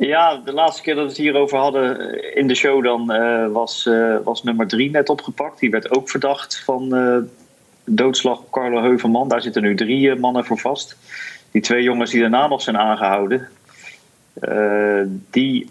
Ja, 0.00 0.36
de 0.44 0.52
laatste 0.52 0.82
keer 0.82 0.94
dat 0.94 1.02
we 1.02 1.08
het 1.08 1.18
hierover 1.18 1.58
hadden 1.58 2.34
in 2.34 2.46
de 2.46 2.54
show 2.54 2.84
dan 2.84 3.14
uh, 3.14 3.46
was, 3.52 3.86
uh, 3.86 4.16
was 4.24 4.42
nummer 4.42 4.66
drie 4.66 4.90
net 4.90 5.08
opgepakt. 5.08 5.58
Die 5.58 5.70
werd 5.70 5.90
ook 5.90 6.10
verdacht 6.10 6.62
van 6.64 6.88
doodslag 7.84 8.38
op 8.38 8.50
Carlo 8.50 8.82
Heuvelman. 8.82 9.28
Daar 9.28 9.42
zitten 9.42 9.62
nu 9.62 9.74
drie 9.74 10.14
mannen 10.14 10.44
voor 10.44 10.58
vast. 10.58 10.96
die 11.50 11.62
twee 11.62 11.82
jongens 11.82 12.10
die 12.10 12.20
daarna 12.20 12.46
nog 12.46 12.62
zijn 12.62 12.78
aangehouden, 12.78 13.48
die, 15.30 15.70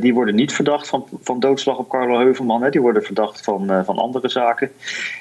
die 0.00 0.14
worden 0.14 0.34
niet 0.34 0.52
verdacht 0.52 0.88
van, 0.88 1.06
van 1.22 1.40
doodslag 1.40 1.78
op 1.78 1.88
Carlo 1.88 2.18
Heuvelman. 2.18 2.62
Hè. 2.62 2.70
Die 2.70 2.80
worden 2.80 3.02
verdacht 3.02 3.44
van, 3.44 3.84
van 3.84 3.98
andere 3.98 4.28
zaken. 4.28 4.70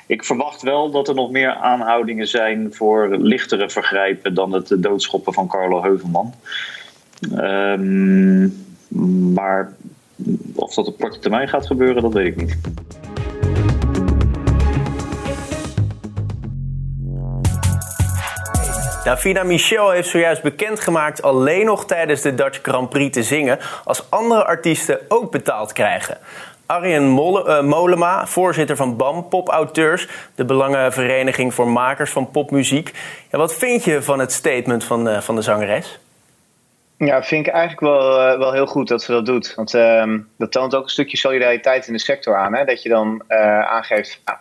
Ik 0.08 0.24
verwacht 0.24 0.62
wel 0.62 0.91
dat 0.91 1.08
er 1.08 1.15
nog 1.15 1.32
meer 1.32 1.53
aanhoudingen 1.53 2.27
zijn 2.27 2.74
voor 2.74 3.17
lichtere 3.17 3.70
vergrijpen 3.70 4.34
dan 4.34 4.51
het 4.51 4.75
doodschoppen 4.77 5.34
van 5.34 5.48
Carlo 5.48 5.82
Heuvelman. 5.82 6.34
Um, 7.21 8.65
maar 9.33 9.74
of 10.55 10.74
dat 10.74 10.88
op 10.88 11.00
korte 11.00 11.19
termijn 11.19 11.47
gaat 11.47 11.67
gebeuren, 11.67 12.01
dat 12.01 12.13
weet 12.13 12.27
ik 12.27 12.36
niet. 12.36 12.57
Davina 19.03 19.43
Michel 19.43 19.89
heeft 19.89 20.09
zojuist 20.09 20.41
bekendgemaakt 20.41 21.21
alleen 21.21 21.65
nog 21.65 21.86
tijdens 21.86 22.21
de 22.21 22.36
Dutch 22.36 22.59
Grand 22.62 22.89
Prix 22.89 23.13
te 23.13 23.24
zingen 23.24 23.59
als 23.83 24.03
andere 24.09 24.45
artiesten 24.45 25.00
ook 25.07 25.31
betaald 25.31 25.74
krijgen. 25.74 26.17
Arjen 26.65 27.03
uh, 27.03 27.62
Molema, 27.62 28.25
voorzitter 28.25 28.75
van 28.75 28.97
BAM 28.97 29.27
Pop 29.27 29.50
Auteurs, 29.50 30.07
de 30.36 30.45
Belangenvereniging 30.45 31.53
voor 31.53 31.67
Makers 31.67 32.12
van 32.12 32.31
Popmuziek. 32.31 32.93
Ja, 33.31 33.38
wat 33.38 33.53
vind 33.53 33.83
je 33.83 34.01
van 34.01 34.19
het 34.19 34.31
statement 34.31 34.83
van, 34.83 35.21
van 35.24 35.36
de 35.36 35.41
zangeres? 35.41 36.00
Ja, 36.98 37.24
vind 37.24 37.48
ik 37.48 37.54
eigenlijk 37.54 37.82
wel, 37.82 38.32
uh, 38.32 38.38
wel 38.38 38.54
heel 38.54 38.66
goed 38.66 38.88
dat 38.88 39.04
ze 39.04 39.12
dat 39.12 39.25
doet. 39.25 39.56
Want 39.56 39.74
uh, 39.74 40.13
dat 40.38 40.51
toont 40.51 40.75
ook 40.75 40.84
een 40.84 40.89
stukje 40.89 41.18
solidariteit 41.18 41.88
in 41.88 41.94
de 41.94 42.00
sector 42.00 42.38
aan. 42.38 42.56
Hè? 42.56 42.66
Dat 42.66 42.82
je 42.82 42.89
dan 42.89 43.24
uh, 43.30 43.60
aangeeft, 43.62 44.22
nou, 44.25 44.38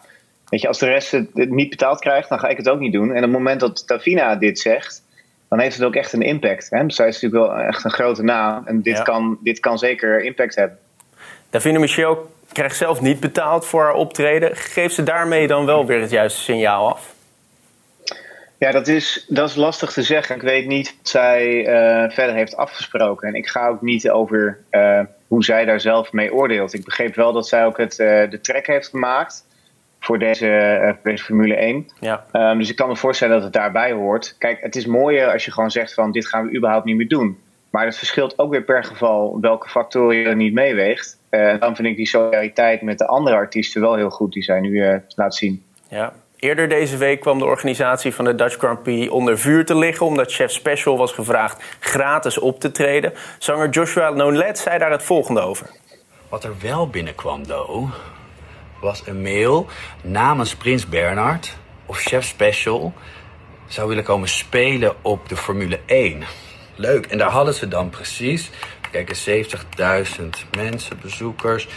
weet 0.48 0.60
je, 0.60 0.68
als 0.68 0.78
de 0.78 0.86
rest 0.86 1.10
het, 1.10 1.30
het, 1.34 1.50
niet 1.50 1.70
betaald 1.70 2.00
krijgt, 2.00 2.28
dan 2.28 2.38
ga 2.38 2.48
ik 2.48 2.56
het 2.56 2.68
ook 2.68 2.78
niet 2.78 2.92
doen. 2.92 3.10
En 3.10 3.16
op 3.16 3.22
het 3.22 3.30
moment 3.30 3.60
dat 3.60 3.82
Davina 3.86 4.36
dit 4.36 4.58
zegt, 4.58 5.02
dan 5.48 5.60
heeft 5.60 5.76
het 5.76 5.84
ook 5.84 5.94
echt 5.94 6.12
een 6.12 6.22
impact. 6.22 6.70
Hè? 6.70 6.90
Zij 6.90 7.08
is 7.08 7.20
natuurlijk 7.20 7.52
wel 7.52 7.58
echt 7.58 7.84
een 7.84 7.90
grote 7.90 8.22
naam. 8.22 8.66
En 8.66 8.82
dit, 8.82 8.96
ja. 8.96 9.02
kan, 9.02 9.38
dit 9.40 9.60
kan 9.60 9.78
zeker 9.78 10.24
impact 10.24 10.54
hebben. 10.54 10.78
Davina 11.50 11.78
Michel 11.78 12.30
krijgt 12.52 12.76
zelf 12.76 13.00
niet 13.00 13.20
betaald 13.20 13.66
voor 13.66 13.82
haar 13.82 13.94
optreden. 13.94 14.56
Geeft 14.56 14.94
ze 14.94 15.02
daarmee 15.02 15.46
dan 15.46 15.66
wel 15.66 15.86
weer 15.86 16.00
het 16.00 16.10
juiste 16.10 16.40
signaal 16.40 16.88
af? 16.88 17.14
Ja, 18.58 18.70
dat 18.70 18.88
is, 18.88 19.24
dat 19.28 19.48
is 19.48 19.54
lastig 19.54 19.92
te 19.92 20.02
zeggen. 20.02 20.36
Ik 20.36 20.42
weet 20.42 20.66
niet 20.66 20.94
wat 20.96 21.08
zij 21.08 21.58
uh, 21.58 22.10
verder 22.10 22.34
heeft 22.34 22.56
afgesproken. 22.56 23.28
En 23.28 23.34
ik 23.34 23.48
ga 23.48 23.68
ook 23.68 23.82
niet 23.82 24.10
over 24.10 24.58
uh, 24.70 25.00
hoe 25.26 25.44
zij 25.44 25.64
daar 25.64 25.80
zelf 25.80 26.12
mee 26.12 26.34
oordeelt. 26.34 26.74
Ik 26.74 26.84
begreep 26.84 27.14
wel 27.14 27.32
dat 27.32 27.48
zij 27.48 27.66
ook 27.66 27.76
het, 27.76 27.98
uh, 27.98 28.30
de 28.30 28.40
track 28.40 28.66
heeft 28.66 28.88
gemaakt 28.88 29.46
voor 30.00 30.18
deze, 30.18 30.96
deze 31.02 31.24
Formule 31.24 31.54
1. 31.54 31.86
Ja. 32.00 32.24
Um, 32.32 32.58
dus 32.58 32.70
ik 32.70 32.76
kan 32.76 32.88
me 32.88 32.96
voorstellen 32.96 33.34
dat 33.34 33.44
het 33.44 33.52
daarbij 33.52 33.92
hoort. 33.92 34.34
Kijk, 34.38 34.60
het 34.60 34.76
is 34.76 34.86
mooier 34.86 35.32
als 35.32 35.44
je 35.44 35.52
gewoon 35.52 35.70
zegt 35.70 35.94
van 35.94 36.12
dit 36.12 36.28
gaan 36.28 36.46
we 36.46 36.56
überhaupt 36.56 36.84
niet 36.84 36.96
meer 36.96 37.08
doen. 37.08 37.38
Maar 37.70 37.84
het 37.84 37.96
verschilt 37.96 38.38
ook 38.38 38.50
weer 38.50 38.62
per 38.62 38.84
geval 38.84 39.40
welke 39.40 39.68
factoren 39.68 40.16
je 40.16 40.24
er 40.24 40.36
niet 40.36 40.52
meeweegt. 40.52 41.18
En 41.28 41.58
dan 41.58 41.76
vind 41.76 41.88
ik 41.88 41.96
die 41.96 42.06
solidariteit 42.06 42.82
met 42.82 42.98
de 42.98 43.06
andere 43.06 43.36
artiesten 43.36 43.80
wel 43.80 43.94
heel 43.94 44.10
goed 44.10 44.32
die 44.32 44.42
zij 44.42 44.60
nu 44.60 45.00
laat 45.08 45.34
zien. 45.34 45.64
Ja, 45.88 46.12
Eerder 46.38 46.68
deze 46.68 46.96
week 46.96 47.20
kwam 47.20 47.38
de 47.38 47.44
organisatie 47.44 48.14
van 48.14 48.24
de 48.24 48.34
Dutch 48.34 48.56
Grand 48.56 48.82
Prix 48.82 49.10
onder 49.10 49.38
vuur 49.38 49.64
te 49.64 49.76
liggen... 49.76 50.06
omdat 50.06 50.32
Chef 50.32 50.50
Special 50.50 50.96
was 50.96 51.12
gevraagd 51.12 51.62
gratis 51.80 52.38
op 52.38 52.60
te 52.60 52.70
treden. 52.70 53.12
Zanger 53.38 53.68
Joshua 53.68 54.10
Nolet 54.10 54.58
zei 54.58 54.78
daar 54.78 54.90
het 54.90 55.02
volgende 55.02 55.40
over. 55.40 55.70
Wat 56.28 56.44
er 56.44 56.54
wel 56.60 56.88
binnenkwam, 56.88 57.46
Do, 57.46 57.88
was 58.80 59.02
een 59.06 59.22
mail 59.22 59.66
namens 60.02 60.56
Prins 60.56 60.88
Bernhard... 60.88 61.56
of 61.86 61.98
Chef 61.98 62.24
Special 62.24 62.92
zou 63.66 63.88
willen 63.88 64.04
komen 64.04 64.28
spelen 64.28 64.94
op 65.02 65.28
de 65.28 65.36
Formule 65.36 65.80
1. 65.86 66.22
Leuk, 66.74 67.06
en 67.06 67.18
daar 67.18 67.30
hadden 67.30 67.54
ze 67.54 67.68
dan 67.68 67.90
precies... 67.90 68.50
Kijk, 68.90 69.16
70.000 70.20 70.24
mensen, 70.56 70.98
bezoekers 71.02 71.68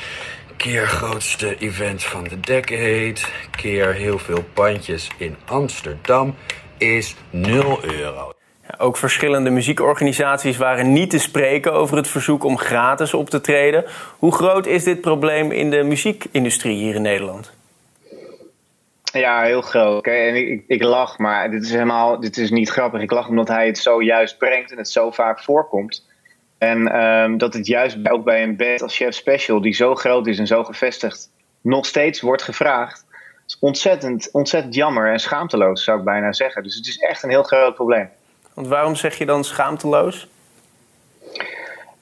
keer 0.59 0.87
grootste 0.87 1.57
event 1.57 2.03
van 2.03 2.23
de 2.23 2.39
decade, 2.39 3.15
keer 3.55 3.93
heel 3.93 4.17
veel 4.17 4.43
pandjes 4.53 5.09
in 5.17 5.35
Amsterdam, 5.45 6.35
is 6.77 7.15
0 7.29 7.79
euro. 7.83 8.33
Ook 8.77 8.97
verschillende 8.97 9.49
muziekorganisaties 9.49 10.57
waren 10.57 10.93
niet 10.93 11.09
te 11.09 11.19
spreken 11.19 11.73
over 11.73 11.97
het 11.97 12.07
verzoek 12.07 12.43
om 12.43 12.57
gratis 12.57 13.13
op 13.13 13.29
te 13.29 13.41
treden. 13.41 13.85
Hoe 14.17 14.31
groot 14.31 14.65
is 14.65 14.83
dit 14.83 15.01
probleem 15.01 15.51
in 15.51 15.69
de 15.69 15.83
muziekindustrie 15.83 16.77
hier 16.77 16.95
in 16.95 17.01
Nederland? 17.01 17.51
Ja, 19.03 19.41
heel 19.41 19.61
groot. 19.61 20.05
En 20.05 20.35
ik, 20.35 20.63
ik, 20.67 20.83
lach, 20.83 21.17
maar 21.17 21.51
dit 21.51 21.63
is 21.63 21.71
helemaal 21.71 22.19
dit 22.19 22.37
is 22.37 22.49
niet 22.49 22.69
grappig. 22.69 23.01
Ik 23.01 23.11
lach 23.11 23.27
omdat 23.27 23.47
hij 23.47 23.65
het 23.65 23.77
zo 23.77 24.01
juist 24.01 24.37
brengt 24.37 24.71
en 24.71 24.77
het 24.77 24.89
zo 24.89 25.11
vaak 25.11 25.43
voorkomt. 25.43 26.07
En 26.59 27.01
um, 27.01 27.37
dat 27.37 27.53
het 27.53 27.67
juist 27.67 28.09
ook 28.09 28.23
bij 28.23 28.43
een 28.43 28.55
band 28.55 28.81
als 28.81 28.95
Chef 28.95 29.13
Special, 29.13 29.61
die 29.61 29.73
zo 29.73 29.95
groot 29.95 30.27
is 30.27 30.39
en 30.39 30.47
zo 30.47 30.63
gevestigd, 30.63 31.29
nog 31.61 31.85
steeds 31.85 32.21
wordt 32.21 32.41
gevraagd. 32.41 33.05
is 33.47 33.57
ontzettend, 33.59 34.29
ontzettend 34.31 34.75
jammer 34.75 35.11
en 35.11 35.19
schaamteloos, 35.19 35.83
zou 35.83 35.99
ik 35.99 36.03
bijna 36.03 36.33
zeggen. 36.33 36.63
Dus 36.63 36.75
het 36.75 36.87
is 36.87 36.97
echt 36.97 37.23
een 37.23 37.29
heel 37.29 37.43
groot 37.43 37.75
probleem. 37.75 38.09
Want 38.53 38.67
waarom 38.67 38.95
zeg 38.95 39.17
je 39.17 39.25
dan 39.25 39.43
schaamteloos? 39.43 40.27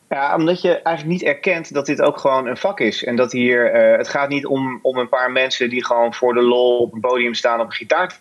Ja, 0.10 0.36
omdat 0.36 0.62
je 0.62 0.82
eigenlijk 0.82 1.20
niet 1.20 1.30
erkent 1.30 1.74
dat 1.74 1.86
dit 1.86 2.02
ook 2.02 2.18
gewoon 2.18 2.48
een 2.48 2.58
vak 2.58 2.80
is. 2.80 3.04
En 3.04 3.16
dat 3.16 3.32
hier, 3.32 3.92
uh, 3.92 3.98
het 3.98 4.08
gaat 4.08 4.30
niet 4.30 4.46
om, 4.46 4.80
om 4.82 4.98
een 4.98 5.10
paar 5.10 5.32
mensen 5.32 5.70
die 5.70 5.86
gewoon 5.86 6.14
voor 6.14 6.34
de 6.34 6.42
lol 6.42 6.78
op 6.80 6.94
een 6.94 7.00
podium 7.00 7.34
staan 7.34 7.60
op 7.60 7.66
een 7.66 7.72
gitaar 7.72 8.08
te. 8.08 8.16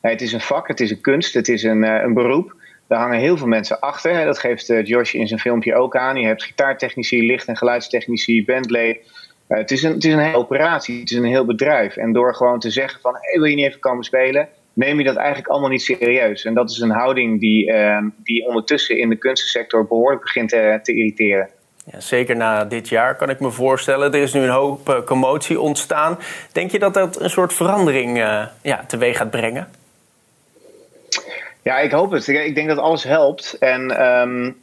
Nee, 0.00 0.12
het 0.12 0.22
is 0.22 0.32
een 0.32 0.40
vak, 0.40 0.68
het 0.68 0.80
is 0.80 0.90
een 0.90 1.00
kunst, 1.00 1.34
het 1.34 1.48
is 1.48 1.62
een, 1.62 1.82
uh, 1.82 2.02
een 2.02 2.14
beroep. 2.14 2.54
Daar 2.88 2.98
hangen 2.98 3.18
heel 3.18 3.36
veel 3.36 3.46
mensen 3.46 3.80
achter. 3.80 4.24
Dat 4.24 4.38
geeft 4.38 4.70
uh, 4.70 4.84
Josh 4.84 5.14
in 5.14 5.28
zijn 5.28 5.40
filmpje 5.40 5.74
ook 5.74 5.96
aan. 5.96 6.16
Je 6.16 6.26
hebt 6.26 6.44
gitaartechnici, 6.44 7.26
licht- 7.26 7.48
en 7.48 7.56
geluidstechnici, 7.56 8.44
bandleden. 8.44 9.02
Uh, 9.48 9.58
het, 9.58 9.70
is 9.70 9.82
een, 9.82 9.92
het 9.92 10.04
is 10.04 10.12
een 10.12 10.18
hele 10.18 10.36
operatie, 10.36 11.00
het 11.00 11.10
is 11.10 11.16
een 11.16 11.24
heel 11.24 11.44
bedrijf. 11.44 11.96
En 11.96 12.12
door 12.12 12.34
gewoon 12.34 12.58
te 12.58 12.70
zeggen 12.70 13.00
van, 13.00 13.16
hey, 13.20 13.40
wil 13.40 13.48
je 13.48 13.56
niet 13.56 13.66
even 13.66 13.80
komen 13.80 14.04
spelen? 14.04 14.48
Neem 14.72 14.98
je 14.98 15.04
dat 15.04 15.16
eigenlijk 15.16 15.48
allemaal 15.48 15.70
niet 15.70 15.82
serieus. 15.82 16.44
En 16.44 16.54
dat 16.54 16.70
is 16.70 16.78
een 16.78 16.90
houding 16.90 17.40
die, 17.40 17.72
uh, 17.72 17.98
die 18.22 18.46
ondertussen 18.46 18.98
in 18.98 19.08
de 19.08 19.16
kunstensector 19.16 19.86
behoorlijk 19.86 20.22
begint 20.22 20.48
te, 20.48 20.78
te 20.82 20.94
irriteren. 20.94 21.48
Ja, 21.92 22.00
zeker 22.00 22.36
na 22.36 22.64
dit 22.64 22.88
jaar 22.88 23.16
kan 23.16 23.30
ik 23.30 23.40
me 23.40 23.50
voorstellen. 23.50 24.12
Er 24.12 24.22
is 24.22 24.32
nu 24.32 24.40
een 24.40 24.48
hoop 24.48 25.02
commotie 25.06 25.60
ontstaan. 25.60 26.18
Denk 26.52 26.70
je 26.70 26.78
dat 26.78 26.94
dat 26.94 27.20
een 27.20 27.30
soort 27.30 27.52
verandering 27.52 28.16
ja, 28.62 28.84
teweeg 28.86 29.16
gaat 29.16 29.30
brengen? 29.30 29.68
Ja, 31.64 31.78
ik 31.78 31.90
hoop 31.90 32.10
het. 32.10 32.28
Ik 32.28 32.54
denk 32.54 32.68
dat 32.68 32.78
alles 32.78 33.04
helpt. 33.04 33.56
En 33.58 34.06
um, 34.20 34.56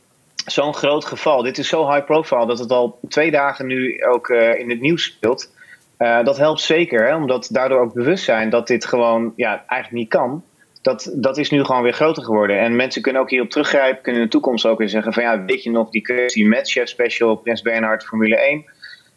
zo'n 0.46 0.74
groot 0.74 1.06
geval, 1.06 1.42
dit 1.42 1.58
is 1.58 1.68
zo 1.68 1.92
high 1.92 2.06
profile 2.06 2.46
dat 2.46 2.60
het 2.60 2.72
al 2.72 3.00
twee 3.10 3.32
dagen 3.32 3.66
nu 3.66 4.04
ook 4.04 4.30
uh, 4.30 4.60
in 4.60 4.70
het 4.70 4.82
nieuws 4.82 5.04
speelt. 5.04 5.52
Uh, 5.98 6.24
dat 6.24 6.38
helpt 6.38 6.62
zeker, 6.62 7.08
hè, 7.08 7.16
omdat 7.16 7.50
daardoor 7.52 7.80
ook 7.80 7.94
bewustzijn 7.94 8.50
dat 8.50 8.68
dit 8.68 8.86
gewoon 8.86 9.34
ja, 9.36 9.64
eigenlijk 9.68 9.92
niet 9.92 10.10
kan. 10.10 10.44
Dat, 10.82 11.12
dat 11.16 11.38
is 11.38 11.50
nu 11.50 11.64
gewoon 11.64 11.84
weer 11.84 11.94
groter 11.94 12.24
geworden. 12.24 12.60
En 12.60 12.76
mensen 12.76 13.02
kunnen 13.02 13.22
ook 13.22 13.30
hierop 13.30 13.50
teruggrijpen, 13.50 14.02
kunnen 14.02 14.22
in 14.22 14.28
de 14.28 14.34
toekomst 14.34 14.66
ook 14.66 14.78
weer 14.78 14.90
zeggen: 14.90 15.14
van 15.14 15.24
ja, 15.24 15.44
weet 15.46 15.64
je 15.64 15.72
nog 15.72 15.90
die 15.90 16.02
kwestie 16.02 16.48
met 16.48 16.70
Chef 16.72 16.88
Special, 16.88 17.36
Prins 17.36 17.62
Bernhard, 17.62 18.04
Formule 18.04 18.38
1. 18.38 18.66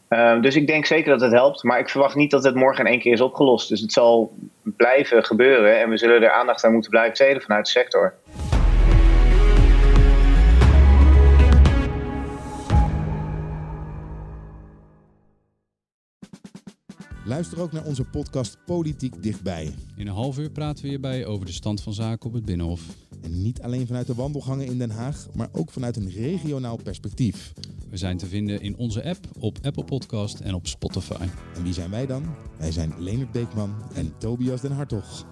Uh, 0.09 0.41
dus 0.41 0.57
ik 0.57 0.67
denk 0.67 0.87
zeker 0.87 1.11
dat 1.11 1.21
het 1.21 1.33
helpt. 1.33 1.63
Maar 1.63 1.79
ik 1.79 1.89
verwacht 1.89 2.15
niet 2.15 2.31
dat 2.31 2.45
het 2.45 2.55
morgen 2.55 2.85
in 2.85 2.91
één 2.91 3.01
keer 3.01 3.13
is 3.13 3.21
opgelost. 3.21 3.69
Dus 3.69 3.81
het 3.81 3.93
zal 3.93 4.33
blijven 4.63 5.25
gebeuren. 5.25 5.81
En 5.81 5.91
we 5.91 5.97
zullen 5.97 6.23
er 6.23 6.33
aandacht 6.33 6.65
aan 6.65 6.73
moeten 6.73 6.91
blijven 6.91 7.11
besteden 7.11 7.43
vanuit 7.43 7.65
de 7.65 7.71
sector. 7.71 8.15
Luister 17.27 17.61
ook 17.61 17.73
naar 17.73 17.85
onze 17.85 18.05
podcast 18.05 18.59
Politiek 18.67 19.23
Dichtbij. 19.23 19.75
In 19.97 20.07
een 20.07 20.15
half 20.15 20.39
uur 20.39 20.51
praten 20.51 20.83
we 20.83 20.89
hierbij 20.89 21.27
over 21.27 21.47
de 21.47 21.53
stand 21.53 21.83
van 21.83 21.93
zaken 21.93 22.27
op 22.27 22.33
het 22.33 22.45
Binnenhof. 22.45 22.81
En 23.23 23.43
niet 23.43 23.63
alleen 23.63 23.87
vanuit 23.87 24.07
de 24.07 24.15
wandelgangen 24.15 24.67
in 24.67 24.79
Den 24.79 24.91
Haag, 24.91 25.27
maar 25.35 25.49
ook 25.53 25.71
vanuit 25.71 25.97
een 25.97 26.11
regionaal 26.11 26.79
perspectief. 26.83 27.53
We 27.95 28.01
zijn 28.01 28.17
te 28.17 28.27
vinden 28.27 28.61
in 28.61 28.77
onze 28.77 29.05
app, 29.05 29.27
op 29.39 29.59
Apple 29.63 29.85
Podcast 29.85 30.41
en 30.41 30.55
op 30.55 30.67
Spotify. 30.67 31.27
En 31.55 31.63
wie 31.63 31.73
zijn 31.73 31.91
wij 31.91 32.07
dan? 32.07 32.35
Wij 32.59 32.73
zijn 32.73 32.95
Leonard 32.99 33.33
Beekman 33.33 33.75
en 33.95 34.19
Tobias 34.19 34.61
den 34.61 34.73
Hartog. 34.73 35.27